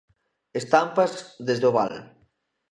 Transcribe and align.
Estampas 0.61 1.11
desde 1.47 1.65
o 1.69 1.75
val. 1.77 1.93